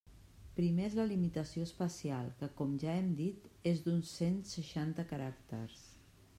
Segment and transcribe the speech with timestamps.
[0.43, 5.07] El primer és la limitació espacial que, com ja hem dit, és d'uns cent seixanta
[5.15, 5.89] caràcters.